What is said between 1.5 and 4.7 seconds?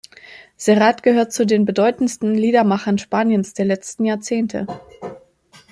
bedeutendsten Liedermachern Spaniens der letzten Jahrzehnte.